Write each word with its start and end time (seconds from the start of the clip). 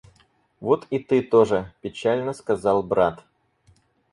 —Вот 0.65 0.81
и 0.95 0.97
ты 1.07 1.21
тоже,— 1.21 1.57
печально 1.81 2.33
сказал 2.33 2.81
брат. 2.81 3.23